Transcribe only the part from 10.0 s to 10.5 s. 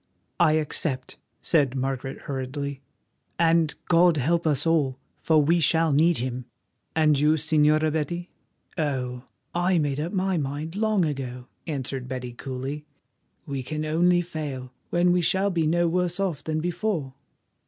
my